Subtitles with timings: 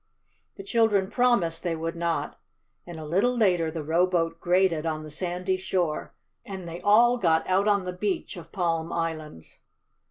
[0.55, 2.39] The children promised they would not,
[2.87, 7.47] and a little later the rowboat grated on the sandy shore and they all got
[7.47, 9.45] out on the beach of Palm Island.